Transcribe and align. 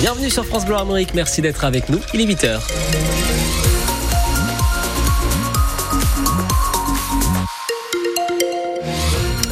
Bienvenue 0.00 0.30
sur 0.30 0.46
France 0.46 0.64
Bleu 0.64 0.76
Armorique, 0.76 1.12
merci 1.12 1.42
d'être 1.42 1.62
avec 1.62 1.90
nous. 1.90 2.00
Il 2.14 2.22
est 2.22 2.24
8h. 2.24 2.58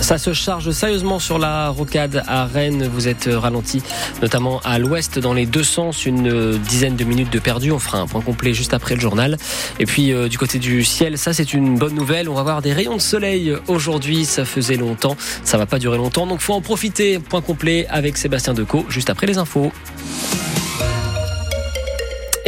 Ça 0.00 0.16
se 0.16 0.32
charge 0.32 0.70
sérieusement 0.70 1.18
sur 1.18 1.38
la 1.38 1.68
rocade 1.68 2.24
à 2.26 2.46
Rennes. 2.46 2.88
Vous 2.90 3.08
êtes 3.08 3.28
ralenti, 3.30 3.82
notamment 4.22 4.60
à 4.64 4.78
l'ouest, 4.78 5.18
dans 5.18 5.34
les 5.34 5.44
deux 5.44 5.62
sens, 5.62 6.06
une 6.06 6.56
dizaine 6.56 6.96
de 6.96 7.04
minutes 7.04 7.30
de 7.30 7.38
perdu. 7.38 7.70
On 7.70 7.78
fera 7.78 7.98
un 7.98 8.06
point 8.06 8.22
complet 8.22 8.54
juste 8.54 8.72
après 8.72 8.94
le 8.94 9.02
journal. 9.02 9.36
Et 9.78 9.84
puis, 9.84 10.14
euh, 10.14 10.28
du 10.28 10.38
côté 10.38 10.58
du 10.58 10.82
ciel, 10.82 11.18
ça, 11.18 11.34
c'est 11.34 11.52
une 11.52 11.76
bonne 11.76 11.94
nouvelle. 11.94 12.30
On 12.30 12.34
va 12.34 12.40
avoir 12.40 12.62
des 12.62 12.72
rayons 12.72 12.96
de 12.96 13.02
soleil 13.02 13.54
aujourd'hui. 13.66 14.24
Ça 14.24 14.46
faisait 14.46 14.76
longtemps. 14.76 15.14
Ça 15.44 15.58
va 15.58 15.66
pas 15.66 15.78
durer 15.78 15.98
longtemps. 15.98 16.26
Donc, 16.26 16.40
faut 16.40 16.54
en 16.54 16.62
profiter. 16.62 17.18
Point 17.18 17.42
complet 17.42 17.86
avec 17.90 18.16
Sébastien 18.16 18.54
Decaux, 18.54 18.86
juste 18.88 19.10
après 19.10 19.26
les 19.26 19.36
infos. 19.36 19.72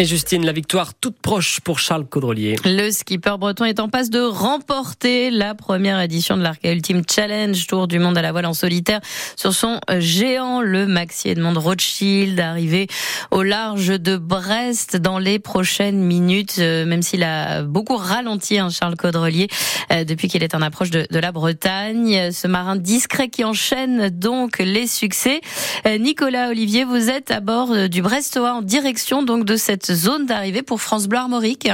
Et 0.00 0.06
Justine, 0.06 0.46
la 0.46 0.52
victoire 0.52 0.94
toute 0.94 1.18
proche 1.20 1.60
pour 1.60 1.78
Charles 1.78 2.06
Caudrelier. 2.06 2.56
Le 2.64 2.90
skipper 2.90 3.36
breton 3.38 3.66
est 3.66 3.80
en 3.80 3.90
passe 3.90 4.08
de 4.08 4.22
remporter 4.22 5.30
la 5.30 5.54
première 5.54 6.00
édition 6.00 6.38
de 6.38 6.42
l'Arca 6.42 6.72
Ultimate 6.72 7.12
Challenge, 7.12 7.66
Tour 7.66 7.86
du 7.86 7.98
monde 7.98 8.16
à 8.16 8.22
la 8.22 8.32
voile 8.32 8.46
en 8.46 8.54
solitaire, 8.54 9.02
sur 9.36 9.52
son 9.52 9.78
géant, 9.98 10.62
le 10.62 10.86
Maxi 10.86 11.28
Edmond 11.28 11.52
Rothschild, 11.52 12.40
arrivé 12.40 12.86
au 13.30 13.42
large 13.42 13.88
de 13.88 14.16
Brest 14.16 14.96
dans 14.96 15.18
les 15.18 15.38
prochaines 15.38 16.00
minutes, 16.02 16.56
euh, 16.60 16.86
même 16.86 17.02
s'il 17.02 17.22
a 17.22 17.62
beaucoup 17.62 17.96
ralenti, 17.96 18.58
hein, 18.58 18.70
Charles 18.70 18.96
Caudrelier, 18.96 19.48
euh, 19.92 20.04
depuis 20.04 20.28
qu'il 20.28 20.42
est 20.42 20.54
en 20.54 20.62
approche 20.62 20.88
de, 20.88 21.06
de, 21.10 21.18
la 21.18 21.30
Bretagne. 21.30 22.32
Ce 22.32 22.46
marin 22.46 22.76
discret 22.76 23.28
qui 23.28 23.44
enchaîne 23.44 24.08
donc 24.08 24.60
les 24.60 24.86
succès. 24.86 25.42
Euh, 25.86 25.98
Nicolas 25.98 26.48
Olivier, 26.48 26.84
vous 26.84 27.10
êtes 27.10 27.30
à 27.30 27.40
bord 27.40 27.90
du 27.90 28.00
Brestois 28.00 28.54
en 28.54 28.62
direction 28.62 29.22
donc 29.22 29.44
de 29.44 29.56
cette 29.56 29.89
zone 29.94 30.26
d'arrivée 30.26 30.62
pour 30.62 30.80
France 30.80 31.06
Bleu 31.06 31.18
Armorique. 31.18 31.68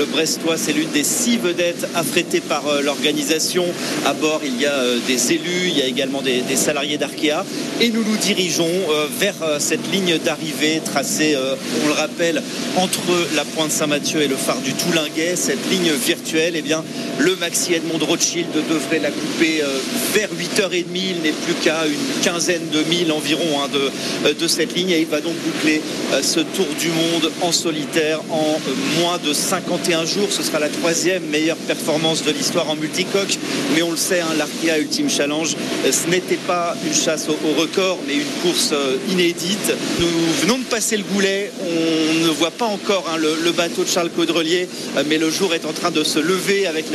Le 0.00 0.06
Brestois, 0.06 0.56
c'est 0.56 0.72
l'une 0.72 0.88
des 0.92 1.04
six 1.04 1.36
vedettes 1.36 1.86
affrétées 1.94 2.40
par 2.40 2.66
euh, 2.66 2.80
l'organisation. 2.80 3.66
À 4.06 4.14
bord, 4.14 4.40
il 4.42 4.58
y 4.58 4.64
a 4.64 4.72
euh, 4.72 4.98
des 5.06 5.34
élus, 5.34 5.66
il 5.66 5.76
y 5.76 5.82
a 5.82 5.84
également 5.84 6.22
des, 6.22 6.42
salariés 6.56 6.96
d'Arkea. 6.96 7.44
Et 7.82 7.90
nous 7.90 8.02
nous 8.02 8.16
dirigeons 8.16 8.64
euh, 8.64 9.06
vers 9.18 9.34
cette 9.58 9.92
ligne 9.92 10.16
d'arrivée 10.16 10.80
tracée, 10.82 11.36
on 11.84 11.86
le 11.86 11.92
rappelle, 11.92 12.42
entre 12.76 13.02
la 13.34 13.44
pointe 13.44 13.70
Saint-Mathieu 13.70 14.22
et 14.22 14.28
le 14.28 14.36
phare 14.36 14.62
du 14.62 14.72
Toulinguet. 14.72 15.36
Cette 15.36 15.70
ligne 15.70 15.92
virtuelle, 15.92 16.54
eh 16.56 16.62
bien, 16.62 16.82
le 17.18 17.36
Maxi 17.36 17.74
Edmond 17.74 18.02
Rothschild 18.02 18.48
devrait 18.70 19.00
la 19.00 19.10
couper 19.10 19.62
vers 20.14 20.30
8h30. 20.30 20.84
Il 20.94 21.22
n'est 21.22 21.32
plus 21.32 21.54
qu'à 21.62 21.84
une 21.86 22.22
quinzaine 22.22 22.68
de 22.72 22.82
milles 22.84 23.12
environ 23.12 23.62
hein, 23.62 23.68
de, 23.70 24.32
de 24.32 24.48
cette 24.48 24.74
ligne. 24.74 24.90
Et 24.90 25.00
il 25.00 25.06
va 25.06 25.20
donc 25.20 25.34
boucler 25.44 25.82
ce 26.22 26.40
tour 26.40 26.66
du 26.78 26.88
monde 26.88 27.30
en 27.42 27.52
solitaire 27.52 28.20
en 28.30 28.58
moins 29.00 29.18
de 29.18 29.32
51 29.32 29.89
un 29.94 30.04
jours. 30.04 30.28
Ce 30.30 30.42
sera 30.42 30.58
la 30.58 30.68
troisième 30.68 31.24
meilleure 31.26 31.56
performance 31.56 32.24
de 32.24 32.30
l'histoire 32.30 32.68
en 32.68 32.76
multicoque. 32.76 33.38
Mais 33.74 33.82
on 33.82 33.90
le 33.90 33.96
sait, 33.96 34.20
hein, 34.20 34.34
Ultime 34.78 35.10
Challenge, 35.10 35.56
euh, 35.84 35.92
ce 35.92 36.08
n'était 36.10 36.36
pas 36.36 36.76
une 36.86 36.94
chasse 36.94 37.28
au, 37.28 37.60
record, 37.60 37.98
mais 38.06 38.14
une 38.14 38.42
course 38.42 38.70
euh, 38.72 38.96
inédite. 39.10 39.72
Nous 39.98 40.06
venons 40.42 40.58
de 40.58 40.64
passer 40.64 40.96
le 40.96 41.04
goulet. 41.04 41.50
On 41.60 42.24
ne 42.24 42.30
voit 42.30 42.50
pas 42.50 42.66
encore 42.66 43.04
hein, 43.12 43.18
le, 43.18 43.52
bateau 43.52 43.84
de 43.84 43.88
Charles 43.88 44.10
Caudrelier, 44.10 44.68
euh, 44.96 45.04
mais 45.08 45.18
le 45.18 45.30
jour 45.30 45.54
est 45.54 45.66
en 45.66 45.72
train 45.72 45.90
de 45.90 46.04
se 46.04 46.18
lever. 46.18 46.66
Avec 46.66 46.86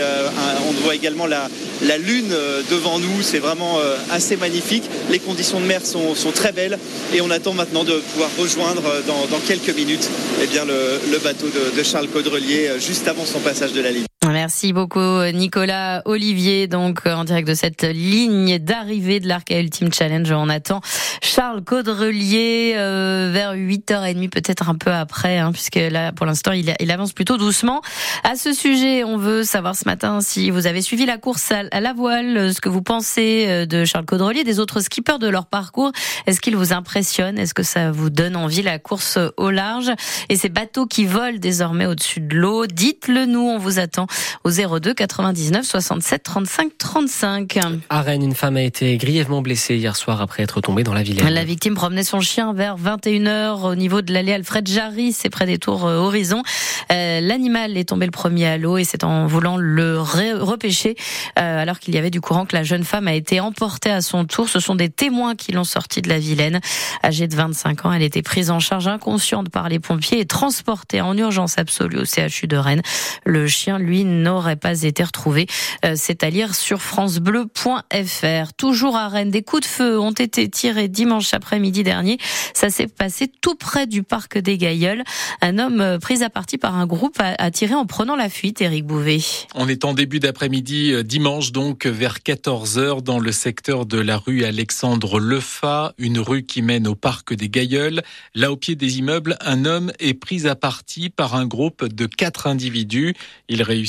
on 0.68 0.84
voit 0.84 0.96
également 0.96 1.26
la, 1.26 1.48
la 1.84 1.98
lune 1.98 2.34
devant 2.70 3.00
nous. 3.00 3.22
C'est 3.22 3.40
vraiment 3.40 3.80
assez 4.12 4.38
magnifique. 4.38 4.84
Les 5.10 5.20
conditions 5.20 5.60
de 5.60 5.66
mer 5.66 5.86
sont, 5.86 6.16
très 6.34 6.52
belles 6.52 6.78
et 7.14 7.22
on 7.22 7.30
attend 7.30 7.54
maintenant 7.54 7.84
de 7.84 8.00
pouvoir 8.14 8.30
rejoindre 8.38 8.84
dans, 9.08 9.40
quelques 9.40 9.76
minutes 9.76 10.10
eh 10.42 10.48
bien, 10.48 10.66
le, 10.66 11.18
bateau 11.20 11.48
de 11.48 11.84
Charles 11.84 12.08
Caudrelier 12.08 12.72
juste 12.80 13.08
avant 13.08 13.26
son 13.26 13.40
passage 13.40 13.74
de 13.74 13.82
la 13.82 13.92
ligne. 13.92 14.06
Merci 14.32 14.74
beaucoup 14.74 15.24
Nicolas 15.34 16.02
Olivier, 16.06 16.68
donc 16.68 17.06
en 17.06 17.24
direct 17.24 17.48
de 17.48 17.54
cette 17.54 17.84
ligne 17.84 18.60
d'arrivée 18.60 19.20
de 19.20 19.28
l'Arca 19.28 19.60
Ultime 19.60 19.94
Challenge. 19.94 20.32
On 20.32 20.50
attend 20.50 20.82
Charles 21.22 21.64
Caudrelier 21.64 22.74
euh, 22.76 23.30
vers 23.32 23.54
8h30, 23.56 24.30
peut-être 24.30 24.70
un 24.70 24.76
peu 24.76 24.92
après, 24.92 25.38
hein, 25.38 25.52
puisque 25.52 25.76
là 25.76 26.12
pour 26.12 26.26
l'instant 26.26 26.52
il, 26.54 26.92
avance 26.92 27.14
plutôt 27.14 27.38
doucement. 27.38 27.82
À 28.24 28.36
ce 28.36 28.54
sujet, 28.54 29.04
on 29.04 29.18
veut 29.18 29.44
savoir 29.44 29.76
ce 29.76 29.84
matin 29.86 30.22
si 30.22 30.50
vous 30.50 30.68
avez 30.68 30.82
suivi 30.82 31.06
la 31.06 31.18
course 31.18 31.52
à, 31.52 31.80
la 31.80 31.94
voile, 31.94 32.54
ce 32.54 32.62
que 32.62 32.70
vous 32.70 32.82
pensez 32.82 33.46
euh, 33.48 33.66
de 33.66 33.86
Charles 33.86 34.06
Caudrelier, 34.06 34.44
des 34.44 34.60
autres 34.60 34.80
skippers 34.80 35.20
de 35.20 35.28
leur 35.28 35.46
parcours. 35.46 35.92
Est-ce 36.26 36.42
qu'il 36.42 36.56
vous 36.56 36.74
impressionne 36.74 37.38
Est-ce 37.38 37.54
que 37.54 37.64
ça 37.64 37.92
vous 37.92 38.10
donne 38.10 38.36
envie 38.36 38.62
la 38.62 38.80
course 38.80 39.20
au 39.38 39.52
large? 39.52 39.92
Et 40.30 40.36
ces 40.38 40.50
bateaux 40.50 40.86
qui 40.86 41.06
volent 41.06 41.38
désormais 41.40 41.86
au-dessus 41.86 42.22
de 42.22 42.36
l'eau 42.36 42.66
Dites-le 42.66 43.26
nous, 43.26 43.42
on 43.42 43.58
vous 43.58 43.80
attend 43.80 44.08
au 44.44 44.52
02 44.52 44.94
99 44.94 45.66
67 45.66 46.24
35 46.24 46.78
35. 46.78 47.60
À 47.90 48.02
Rennes, 48.02 48.24
une 48.24 48.36
femme 48.36 48.58
a 48.58 48.62
été 48.62 48.98
grièvement 48.98 49.42
blessée 49.42 49.76
hier 49.76 49.96
soir 49.96 50.22
après 50.22 50.44
être 50.44 50.62
tombée 50.62 50.84
dans 50.84 50.94
la 50.94 51.04
Vilaine. 51.04 51.28
La 51.28 51.44
victime 51.44 51.76
promenait 51.76 52.04
son 52.04 52.22
chien 52.22 52.54
vers 52.54 52.78
21h 52.78 53.62
au 53.64 53.76
niveau 53.76 54.02
de 54.02 54.14
l'allée 54.14 54.34
Alfred 54.34 54.68
Jarry, 54.68 55.12
c'est 55.12 55.30
près 55.30 55.46
des 55.46 55.58
tours 55.58 55.86
euh, 55.86 55.98
Horizon. 55.98 56.44
Euh, 56.92 57.20
l'animal 57.22 57.78
est 57.78 57.90
tombé 57.90 58.06
le 58.06 58.12
premier 58.12 58.48
à 58.48 58.58
l'eau 58.58 58.78
et 58.78 58.84
c'est 58.84 59.04
en 59.04 59.28
voulant 59.28 59.58
le 59.58 60.00
repêcher 60.00 60.96
euh, 61.40 61.62
alors 61.62 61.80
qu'il 61.80 61.96
y 61.96 61.98
avait 61.98 62.12
du 62.12 62.22
courant 62.22 62.46
que 62.46 62.56
la 62.56 62.64
jeune 62.64 62.84
femme 62.84 63.08
a 63.08 63.14
été 63.14 63.40
emportée 63.40 63.92
à 63.92 64.02
son 64.02 64.26
tour. 64.26 64.50
Ce 64.50 64.60
sont 64.60 64.76
des 64.76 64.90
témoins 64.90 65.36
qui 65.36 65.52
l'ont 65.52 65.64
sortie 65.64 66.02
de 66.02 66.10
la 66.10 66.20
Vilaine. 66.20 66.60
Âgée 67.04 67.28
de 67.28 67.36
25 67.36 67.86
ans, 67.86 67.92
elle 67.92 68.04
était 68.04 68.22
prise 68.22 68.52
en 68.52 68.60
charge 68.60 68.88
inconsciente 68.88 69.50
par 69.50 69.70
les 69.70 69.80
pompiers 69.80 70.20
et 70.20 70.26
transportée 70.26 71.02
en 71.02 71.18
urgence 71.18 71.58
absolue 71.58 72.00
au 72.00 72.06
CHU 72.06 72.48
de 72.48 72.58
Rennes. 72.58 72.82
Le 73.26 73.48
chien, 73.48 73.80
lui, 73.80 74.05
n'aurait 74.06 74.56
pas 74.56 74.84
été 74.84 75.04
retrouvé. 75.04 75.48
Euh, 75.84 75.94
c'est 75.96 76.24
à 76.24 76.30
lire 76.30 76.56
sur 76.56 76.82
francebleu.fr. 76.82 78.54
Toujours 78.58 78.96
à 78.96 79.08
Rennes, 79.08 79.32
des 79.32 79.44
coups 79.44 79.64
de 79.64 79.68
feu 79.68 80.00
ont 80.00 80.12
été 80.12 80.50
tirés 80.50 80.88
dimanche 80.88 81.34
après-midi 81.34 81.84
dernier. 81.84 82.18
Ça 82.54 82.70
s'est 82.70 82.88
passé 82.88 83.32
tout 83.42 83.56
près 83.56 83.88
du 83.88 84.04
parc 84.04 84.38
des 84.38 84.58
Gailleuls. 84.58 85.04
Un 85.42 85.58
homme 85.60 85.82
euh, 85.82 86.00
pris 86.00 86.24
à 86.24 86.30
partie 86.30 86.58
par 86.58 86.76
un 86.76 86.86
groupe 86.86 87.20
a 87.20 87.52
tiré 87.52 87.74
en 87.74 87.86
prenant 87.86 88.16
la 88.16 88.30
fuite, 88.30 88.62
Éric 88.62 88.86
Bouvet. 88.86 89.20
On 89.54 89.68
est 89.68 89.86
en 89.86 89.94
début 89.94 90.20
d'après-midi, 90.20 90.92
euh, 90.94 91.04
dimanche 91.04 91.52
donc, 91.52 91.86
vers 91.86 92.20
14h, 92.20 93.02
dans 93.02 93.20
le 93.20 93.32
secteur 93.32 93.86
de 93.86 94.00
la 94.00 94.18
rue 94.18 94.44
Alexandre 94.44 95.20
Lefa, 95.20 95.94
une 95.98 96.20
rue 96.20 96.44
qui 96.44 96.62
mène 96.62 96.88
au 96.88 96.96
parc 96.96 97.34
des 97.34 97.50
Gailleuls. 97.50 98.02
Là, 98.34 98.52
au 98.52 98.58
pied 98.58 98.76
des 98.76 99.00
immeubles, 99.00 99.38
un 99.42 99.66
homme 99.66 99.92
est 100.00 100.14
pris 100.14 100.48
à 100.48 100.56
partie 100.56 101.10
par 101.10 101.36
un 101.36 101.46
groupe 101.46 101.86
de 101.86 102.06
quatre 102.06 102.48
individus. 102.48 103.16
Il 103.50 103.64
réussit 103.64 103.85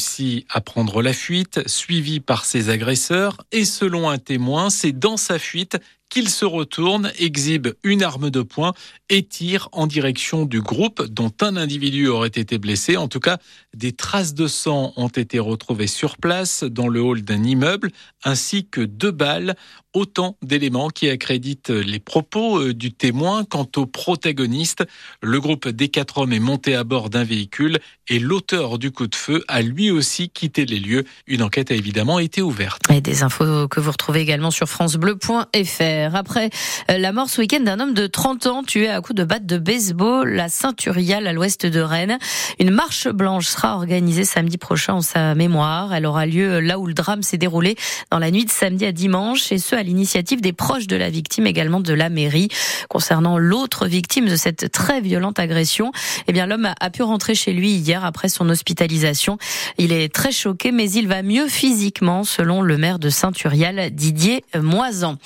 à 0.50 0.60
prendre 0.60 1.02
la 1.02 1.12
fuite, 1.12 1.60
suivi 1.66 2.20
par 2.20 2.44
ses 2.44 2.70
agresseurs, 2.70 3.38
et 3.52 3.64
selon 3.64 4.08
un 4.08 4.18
témoin, 4.18 4.70
c'est 4.70 4.92
dans 4.92 5.16
sa 5.16 5.38
fuite 5.38 5.78
qu'il 6.08 6.28
se 6.28 6.44
retourne, 6.44 7.10
exhibe 7.18 7.68
une 7.82 8.02
arme 8.02 8.30
de 8.30 8.42
poing 8.42 8.72
et 9.08 9.24
tire 9.24 9.68
en 9.72 9.86
direction 9.86 10.44
du 10.44 10.60
groupe 10.60 11.04
dont 11.06 11.32
un 11.40 11.56
individu 11.56 12.08
aurait 12.08 12.28
été 12.28 12.58
blessé. 12.58 12.96
En 12.96 13.08
tout 13.08 13.20
cas, 13.20 13.38
des 13.74 13.92
traces 13.92 14.34
de 14.34 14.46
sang 14.46 14.92
ont 14.96 15.08
été 15.08 15.38
retrouvées 15.38 15.86
sur 15.86 16.16
place 16.16 16.62
dans 16.64 16.88
le 16.88 17.00
hall 17.00 17.22
d'un 17.22 17.42
immeuble, 17.42 17.90
ainsi 18.24 18.66
que 18.68 18.80
deux 18.80 19.10
balles, 19.10 19.56
autant 19.96 20.36
d'éléments 20.42 20.90
qui 20.90 21.08
accréditent 21.08 21.70
les 21.70 21.98
propos 21.98 22.60
euh, 22.60 22.74
du 22.74 22.92
témoin. 22.92 23.44
Quant 23.44 23.66
au 23.76 23.86
protagoniste, 23.86 24.84
le 25.22 25.40
groupe 25.40 25.68
des 25.68 25.88
quatre 25.88 26.18
hommes 26.18 26.34
est 26.34 26.38
monté 26.38 26.74
à 26.74 26.84
bord 26.84 27.08
d'un 27.08 27.24
véhicule 27.24 27.78
et 28.08 28.18
l'auteur 28.18 28.78
du 28.78 28.90
coup 28.90 29.06
de 29.06 29.14
feu 29.14 29.42
a 29.48 29.62
lui 29.62 29.90
aussi 29.90 30.28
quitté 30.28 30.66
les 30.66 30.78
lieux. 30.78 31.04
Une 31.26 31.42
enquête 31.42 31.70
a 31.70 31.74
évidemment 31.74 32.18
été 32.18 32.42
ouverte. 32.42 32.82
Et 32.90 33.00
des 33.00 33.22
infos 33.22 33.68
que 33.68 33.80
vous 33.80 33.90
retrouvez 33.90 34.20
également 34.20 34.50
sur 34.50 34.68
francebleu.fr. 34.68 36.14
Après 36.14 36.50
euh, 36.90 36.98
la 36.98 37.12
mort 37.12 37.30
ce 37.30 37.40
week-end 37.40 37.60
d'un 37.60 37.80
homme 37.80 37.94
de 37.94 38.06
30 38.06 38.46
ans 38.46 38.62
tué 38.64 38.90
à 38.90 39.00
coups 39.00 39.16
de 39.16 39.24
batte 39.24 39.46
de 39.46 39.56
baseball, 39.56 40.28
la 40.28 40.50
Saint-Urial 40.50 41.26
à 41.26 41.32
l'ouest 41.32 41.64
de 41.64 41.80
Rennes, 41.80 42.18
une 42.60 42.70
marche 42.70 43.08
blanche 43.08 43.46
sera 43.46 43.76
organisée 43.76 44.24
samedi 44.24 44.58
prochain 44.58 44.94
en 44.94 45.00
sa 45.00 45.34
mémoire. 45.34 45.94
Elle 45.94 46.04
aura 46.04 46.26
lieu 46.26 46.60
là 46.60 46.78
où 46.78 46.86
le 46.86 46.94
drame 46.94 47.22
s'est 47.22 47.38
déroulé 47.38 47.76
dans 48.10 48.18
la 48.18 48.30
nuit 48.30 48.44
de 48.44 48.50
samedi 48.50 48.84
à 48.84 48.92
dimanche 48.92 49.50
et 49.52 49.58
ce 49.58 49.74
à 49.74 49.85
l'initiative 49.86 50.40
des 50.40 50.52
proches 50.52 50.86
de 50.86 50.96
la 50.96 51.08
victime, 51.08 51.46
également 51.46 51.80
de 51.80 51.94
la 51.94 52.10
mairie. 52.10 52.48
Concernant 52.88 53.38
l'autre 53.38 53.86
victime 53.86 54.28
de 54.28 54.36
cette 54.36 54.70
très 54.70 55.00
violente 55.00 55.38
agression, 55.38 55.92
eh 56.26 56.32
bien 56.32 56.46
l'homme 56.46 56.68
a 56.78 56.90
pu 56.90 57.02
rentrer 57.02 57.34
chez 57.34 57.52
lui 57.52 57.70
hier 57.70 58.04
après 58.04 58.28
son 58.28 58.48
hospitalisation. 58.50 59.38
Il 59.78 59.92
est 59.92 60.12
très 60.12 60.32
choqué, 60.32 60.72
mais 60.72 60.90
il 60.90 61.08
va 61.08 61.22
mieux 61.22 61.48
physiquement, 61.48 62.24
selon 62.24 62.62
le 62.62 62.76
maire 62.76 62.98
de 62.98 63.08
Saint-Urial, 63.08 63.90
Didier 63.92 64.44
Moisan. 64.54 65.16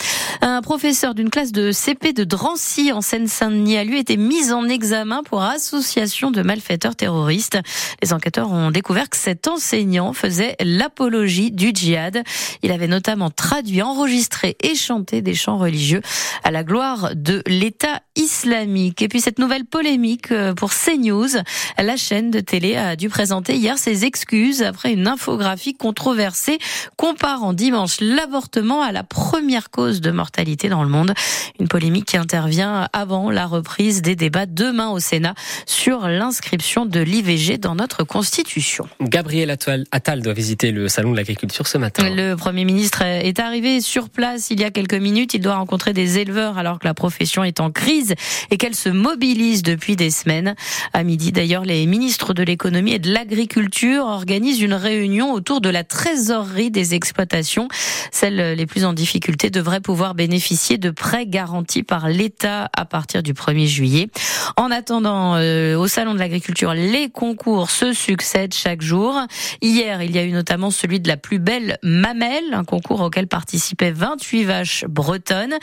Un 0.43 0.63
professeur 0.63 1.15
d'une 1.15 1.29
classe 1.29 1.53
de 1.53 1.71
CP 1.71 2.15
de 2.15 2.25
Drancy 2.25 2.93
en 2.93 3.03
Seine-Saint-Denis 3.03 3.77
a 3.77 3.85
lui 3.85 3.99
été 3.99 4.17
mis 4.17 4.53
en 4.53 4.71
examen 4.71 5.23
pour 5.23 5.43
association 5.43 6.31
de 6.31 6.41
malfaiteurs 6.41 6.97
terroristes. 6.97 7.59
Les 8.03 8.15
enquêteurs 8.15 8.51
ont 8.51 8.71
découvert 8.71 9.11
que 9.11 9.19
cet 9.19 9.49
enseignant 9.49 10.15
faisait 10.15 10.57
l'apologie 10.61 11.51
du 11.51 11.73
djihad. 11.75 12.23
Il 12.63 12.73
avait 12.73 12.87
notamment 12.89 13.29
traduit, 13.29 13.83
enregistré 13.83 14.57
et 14.63 14.75
chanté 14.75 15.21
des 15.21 15.35
chants 15.35 15.59
religieux 15.59 16.01
à 16.43 16.51
la 16.51 16.65
gloire 16.65 17.11
de 17.15 17.43
l'État 17.47 18.01
islamique. 18.17 19.03
Et 19.03 19.09
puis 19.09 19.21
cette 19.21 19.39
nouvelle 19.39 19.67
polémique 19.67 20.33
euh, 20.33 20.55
pour 20.55 20.71
CNews, 20.73 21.37
la 21.79 21.97
chaîne 21.97 22.31
de 22.31 22.41
télé 22.41 22.77
a 22.77 22.97
dû 22.97 23.11
présenter 23.11 23.57
hier 23.57 23.77
ses 23.77 24.07
excuses 24.07 24.63
après 24.63 24.93
une 24.93 25.07
infographie 25.07 25.75
controversée 25.75 26.59
comparant 26.97 27.53
dimanche 27.53 27.99
l'avortement 28.01 28.81
à 28.81 28.91
la 28.91 29.03
première 29.03 29.71
cause 29.71 30.01
de 30.01 30.11
mortalité 30.11 30.30
dans 30.69 30.83
le 30.83 30.89
monde. 30.89 31.13
Une 31.59 31.69
polémique 31.69 32.07
qui 32.07 32.17
intervient 32.17 32.89
avant 32.93 33.31
la 33.31 33.47
reprise 33.47 34.01
des 34.03 34.17
débats 34.17 34.47
demain 34.47 34.89
au 34.89 34.99
Sénat 34.99 35.35
sur 35.67 36.09
l'inscription 36.09 36.87
de 36.87 37.01
l'IVG 37.01 37.59
dans 37.59 37.75
notre 37.75 38.05
Constitution. 38.05 38.89
Gabriel 39.01 39.51
Attal 39.51 40.23
doit 40.23 40.33
visiter 40.33 40.73
le 40.73 40.89
salon 40.89 41.13
de 41.13 41.17
l'agriculture 41.17 41.67
ce 41.67 41.79
matin. 41.79 42.09
Le 42.09 42.37
Premier 42.37 42.65
ministre 42.65 43.03
est 43.03 43.39
arrivé 43.39 43.81
sur 43.81 44.09
place 44.09 44.51
il 44.51 44.61
y 44.61 44.65
a 44.65 44.71
quelques 44.71 44.95
minutes. 44.95 45.35
Il 45.35 45.41
doit 45.41 45.57
rencontrer 45.57 45.93
des 45.93 46.19
éleveurs 46.19 46.57
alors 46.57 46.79
que 46.79 46.87
la 46.87 46.95
profession 46.95 47.45
est 47.45 47.61
en 47.61 47.71
crise 47.71 48.15
et 48.51 48.57
qu'elle 48.57 48.75
se 48.75 48.89
mobilise 48.89 49.63
depuis 49.63 49.97
des 49.97 50.11
semaines. 50.11 50.55
À 50.93 51.03
midi 51.03 51.33
d'ailleurs, 51.33 51.65
les 51.65 51.85
ministres 51.87 52.33
de 52.33 52.43
l'économie 52.43 52.95
et 52.95 52.99
de 52.99 53.13
l'agriculture 53.13 54.05
organisent 54.05 54.63
une 54.63 54.75
réunion 54.75 55.33
autour 55.33 55.61
de 55.61 55.69
la 55.69 55.85
trésorerie 55.85 56.71
des 56.71 56.95
exploitations. 56.95 57.69
Celles 58.11 58.55
les 58.57 58.67
plus 58.67 58.85
en 58.85 58.93
difficulté 58.93 59.51
devraient 59.51 59.81
pouvoir 59.81 60.15
bénéficier 60.21 60.77
de 60.77 60.91
prêts 60.91 61.25
garantis 61.27 61.83
par 61.83 62.11
l'État 62.11 62.69
à 62.77 62.85
partir 62.85 63.23
du 63.23 63.33
1er 63.33 63.65
juillet. 63.65 64.11
En 64.59 64.71
attendant, 64.71 65.37
euh, 65.37 65.79
au 65.79 65.89
salon 65.89 66.13
de 66.13 66.19
l'agriculture, 66.19 66.75
les 66.75 67.09
concours 67.09 67.71
se 67.71 67.95
succèdent 67.95 68.53
chaque 68.53 68.83
jour. 68.83 69.19
Hier, 69.63 70.03
il 70.03 70.15
y 70.15 70.19
a 70.19 70.25
eu 70.25 70.33
notamment 70.33 70.71
celui 70.71 71.01
de 71.01 71.09
la 71.09 71.17
plus 71.17 71.39
belle 71.39 71.79
mamelle, 71.83 72.53
un 72.53 72.65
concours 72.65 73.01
auquel 73.01 73.29
participaient 73.29 73.93
28 73.93 74.45
vaches 74.45 74.85
bretonnes, 74.85 75.55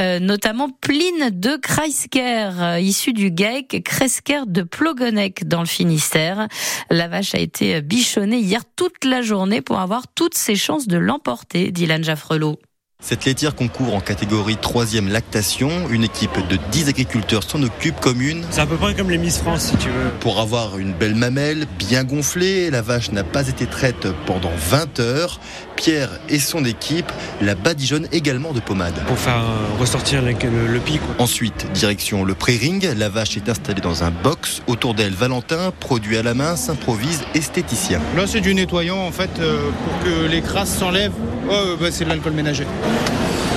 euh, 0.00 0.18
notamment 0.18 0.70
Pline 0.80 1.30
de 1.30 1.54
Kreisker, 1.54 2.50
euh, 2.58 2.80
issue 2.80 3.12
du 3.12 3.30
GAEC 3.30 3.80
Kresker 3.84 4.42
de 4.48 4.62
Plogonec 4.62 5.46
dans 5.46 5.60
le 5.60 5.66
Finistère. 5.66 6.48
La 6.90 7.06
vache 7.06 7.36
a 7.36 7.38
été 7.38 7.80
bichonnée 7.80 8.40
hier 8.40 8.62
toute 8.74 9.04
la 9.04 9.22
journée 9.22 9.60
pour 9.60 9.78
avoir 9.78 10.08
toutes 10.12 10.34
ses 10.36 10.56
chances 10.56 10.88
de 10.88 10.98
l'emporter, 10.98 11.70
Dylan 11.70 12.02
Jaffrelot. 12.02 12.58
Cette 13.02 13.24
laitière 13.24 13.54
concourt 13.54 13.94
en 13.94 14.00
catégorie 14.00 14.56
3 14.56 14.84
lactation. 15.08 15.70
Une 15.90 16.04
équipe 16.04 16.38
de 16.48 16.58
10 16.70 16.90
agriculteurs 16.90 17.42
s'en 17.42 17.62
occupe 17.62 17.98
comme 17.98 18.20
une. 18.20 18.44
C'est 18.50 18.60
à 18.60 18.66
peu 18.66 18.76
près 18.76 18.94
comme 18.94 19.10
les 19.10 19.18
Miss 19.18 19.38
France 19.38 19.70
si 19.70 19.76
tu 19.76 19.88
veux. 19.88 20.10
Pour 20.20 20.38
avoir 20.38 20.78
une 20.78 20.92
belle 20.92 21.14
mamelle, 21.14 21.66
bien 21.78 22.04
gonflée, 22.04 22.70
la 22.70 22.82
vache 22.82 23.10
n'a 23.10 23.24
pas 23.24 23.48
été 23.48 23.66
traite 23.66 24.06
pendant 24.26 24.52
20 24.54 25.00
heures. 25.00 25.40
Pierre 25.76 26.10
et 26.28 26.38
son 26.38 26.64
équipe 26.66 27.10
la 27.40 27.54
badigeonnent 27.54 28.08
également 28.12 28.52
de 28.52 28.60
pommade. 28.60 28.94
Pour 29.06 29.18
faire 29.18 29.38
euh, 29.38 29.80
ressortir 29.80 30.20
le, 30.20 30.32
le, 30.32 30.78
pic. 30.78 31.00
Ensuite, 31.18 31.72
direction 31.72 32.22
le 32.22 32.34
pré-ring. 32.34 32.86
La 32.96 33.08
vache 33.08 33.38
est 33.38 33.48
installée 33.48 33.80
dans 33.80 34.04
un 34.04 34.10
box. 34.10 34.60
Autour 34.66 34.92
d'elle, 34.94 35.14
Valentin, 35.14 35.72
produit 35.80 36.18
à 36.18 36.22
la 36.22 36.34
main, 36.34 36.54
s'improvise 36.54 37.22
esthéticien. 37.34 38.00
Là, 38.14 38.26
c'est 38.26 38.42
du 38.42 38.54
nettoyant 38.54 38.98
en 38.98 39.10
fait 39.10 39.30
euh, 39.40 39.70
pour 39.84 40.04
que 40.04 40.30
les 40.30 40.42
crasses 40.42 40.76
s'enlèvent. 40.76 41.12
Oh, 41.50 41.76
bah, 41.80 41.86
c'est 41.90 42.04
de 42.04 42.10
l'alcool 42.10 42.34
ménager. 42.34 42.66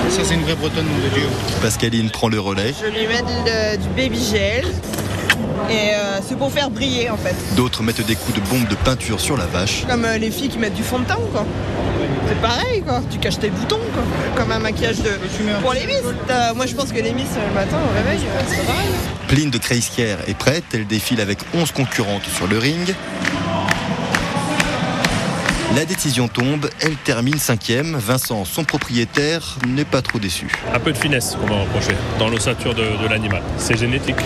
Ça, 0.10 0.22
c'est 0.24 0.36
une 0.36 0.44
vraie 0.44 0.56
bretonne, 0.56 0.86
nom 0.86 1.04
de 1.04 1.10
Dieu. 1.14 1.28
Pascaline 1.62 2.10
prend 2.10 2.30
le 2.30 2.40
relais. 2.40 2.74
Je 2.80 2.90
lui 2.90 3.08
mets 3.08 3.78
du 3.78 3.90
baby 3.96 4.24
gel. 4.24 4.66
Et 5.70 5.94
euh, 5.96 6.20
c'est 6.28 6.38
pour 6.38 6.52
faire 6.52 6.70
briller 6.70 7.10
en 7.10 7.18
fait. 7.18 7.36
D'autres 7.56 7.84
mettent 7.84 8.06
des 8.06 8.16
coups 8.16 8.36
de 8.40 8.48
bombe 8.48 8.68
de 8.68 8.76
peinture 8.76 9.20
sur 9.20 9.38
la 9.38 9.46
vache. 9.46 9.86
Comme 9.88 10.06
euh, 10.06 10.18
les 10.18 10.30
filles 10.30 10.50
qui 10.50 10.58
mettent 10.58 10.74
du 10.74 10.84
fond 10.84 11.00
de 11.00 11.06
teint 11.06 11.18
quoi. 11.32 11.46
C'est 12.28 12.42
pareil 12.42 12.82
quoi, 12.82 13.02
tu 13.10 13.18
caches 13.18 13.40
tes 13.40 13.50
boutons 13.50 13.80
quoi. 13.94 14.04
Comme 14.36 14.52
un 14.52 14.60
maquillage 14.60 14.98
de... 14.98 15.10
pour 15.62 15.74
les 15.74 15.86
miss. 15.86 16.02
Moi 16.56 16.66
je 16.66 16.76
pense 16.76 16.92
que 16.92 17.00
les 17.00 17.14
miss 17.14 17.30
le 17.36 17.54
matin 17.54 17.78
au 17.78 17.96
réveil, 17.96 18.24
euh, 18.26 18.42
c'est 18.48 18.66
pareil. 18.66 18.90
Pline 19.28 19.50
de 19.50 19.58
Kreiskier 19.58 20.16
est 20.28 20.38
prête, 20.38 20.66
elle 20.74 20.86
défile 20.86 21.22
avec 21.22 21.40
11 21.56 21.72
concurrentes 21.72 22.26
sur 22.36 22.48
le 22.48 22.58
ring. 22.58 22.94
La 25.76 25.86
décision 25.86 26.28
tombe, 26.28 26.70
elle 26.82 26.96
termine 26.98 27.40
cinquième. 27.40 27.96
Vincent, 27.96 28.46
son 28.46 28.64
propriétaire, 28.64 29.58
n'est 29.68 29.86
pas 29.86 30.04
trop 30.04 30.20
déçu. 30.20 30.48
Un 30.72 30.80
peu 30.80 30.92
de 30.92 30.98
finesse 30.98 31.36
qu'on 31.36 31.48
va 31.48 31.62
reprocher 31.62 31.96
dans 32.20 32.30
l'ossature 32.30 32.76
de, 32.76 32.84
de 33.02 33.08
l'animal. 33.08 33.42
C'est 33.58 33.76
génétique. 33.76 34.18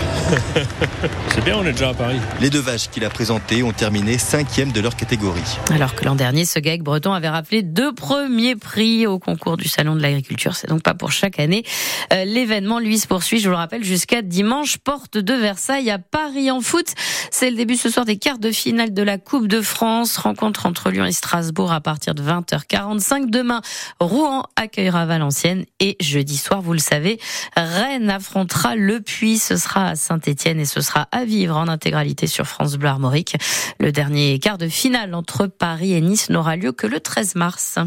C'est 1.28 1.42
bien, 1.42 1.56
on 1.56 1.64
est 1.64 1.72
déjà 1.72 1.88
à 1.88 1.94
Paris. 1.94 2.18
Les 2.42 2.50
deux 2.50 2.60
vaches 2.60 2.90
qu'il 2.90 3.02
a 3.02 3.08
présentées 3.08 3.62
ont 3.62 3.72
terminé 3.72 4.18
cinquième 4.18 4.72
de 4.72 4.80
leur 4.82 4.94
catégorie. 4.94 5.40
Alors 5.70 5.94
que 5.94 6.04
l'an 6.04 6.16
dernier, 6.16 6.44
ce 6.44 6.58
GAEC 6.58 6.82
breton 6.82 7.14
avait 7.14 7.30
rappelé 7.30 7.62
deux 7.62 7.94
premiers 7.94 8.54
prix 8.54 9.06
au 9.06 9.18
concours 9.18 9.56
du 9.56 9.68
Salon 9.68 9.96
de 9.96 10.02
l'Agriculture. 10.02 10.54
C'est 10.54 10.68
donc 10.68 10.82
pas 10.82 10.92
pour 10.92 11.12
chaque 11.12 11.40
année. 11.40 11.64
Euh, 12.12 12.26
l'événement, 12.26 12.78
lui, 12.78 12.98
se 12.98 13.06
poursuit, 13.06 13.38
je 13.38 13.44
vous 13.44 13.52
le 13.52 13.56
rappelle, 13.56 13.84
jusqu'à 13.84 14.20
dimanche, 14.20 14.76
porte 14.76 15.16
de 15.16 15.32
Versailles 15.32 15.90
à 15.90 15.98
Paris 15.98 16.50
en 16.50 16.60
foot. 16.60 16.92
C'est 17.30 17.48
le 17.48 17.56
début 17.56 17.76
ce 17.76 17.88
soir 17.88 18.04
des 18.04 18.18
quarts 18.18 18.38
de 18.38 18.50
finale 18.50 18.92
de 18.92 19.02
la 19.02 19.16
Coupe 19.16 19.48
de 19.48 19.62
France. 19.62 20.18
Rencontre 20.18 20.66
entre 20.66 20.90
Lyon 20.90 21.06
et 21.06 21.12
Strasbourg 21.12 21.37
Strasbourg 21.38 21.70
à 21.70 21.80
partir 21.80 22.16
de 22.16 22.22
20h45. 22.22 23.30
Demain, 23.30 23.60
Rouen 24.00 24.42
accueillera 24.56 25.06
Valenciennes 25.06 25.66
et 25.78 25.96
jeudi 26.00 26.36
soir, 26.36 26.62
vous 26.62 26.72
le 26.72 26.80
savez, 26.80 27.20
Rennes 27.54 28.10
affrontera 28.10 28.74
Le 28.74 29.00
Puy. 29.00 29.38
Ce 29.38 29.56
sera 29.56 29.90
à 29.90 29.94
Saint-Etienne 29.94 30.58
et 30.58 30.64
ce 30.64 30.80
sera 30.80 31.06
à 31.12 31.24
vivre 31.24 31.56
en 31.56 31.68
intégralité 31.68 32.26
sur 32.26 32.46
France 32.46 32.74
Bleu 32.74 32.88
Armorique. 32.88 33.36
Le 33.78 33.92
dernier 33.92 34.40
quart 34.40 34.58
de 34.58 34.66
finale 34.66 35.14
entre 35.14 35.46
Paris 35.46 35.92
et 35.92 36.00
Nice 36.00 36.28
n'aura 36.28 36.56
lieu 36.56 36.72
que 36.72 36.88
le 36.88 36.98
13 36.98 37.36
mars. 37.36 37.78